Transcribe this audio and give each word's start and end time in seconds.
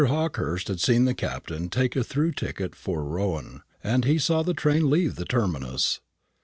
Hawkehurst 0.07 0.67
had 0.67 0.79
seen 0.79 1.05
the 1.05 1.13
Captain 1.13 1.69
take 1.69 1.95
a 1.95 2.03
through 2.03 2.31
ticket 2.31 2.73
for 2.73 3.03
Rouen, 3.03 3.61
and 3.83 4.03
he 4.03 4.17
saw 4.17 4.41
the 4.41 4.55
train 4.55 4.89
leave 4.89 5.13
the 5.15 5.25
terminus. 5.25 5.99